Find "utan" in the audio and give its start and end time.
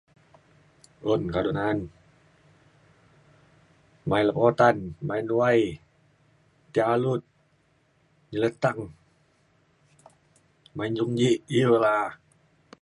4.47-4.77